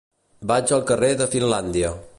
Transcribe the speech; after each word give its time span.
Vaig 0.51 0.73
al 0.77 0.83
carrer 0.93 1.11
de 1.21 1.29
Finlàndia. 1.37 1.97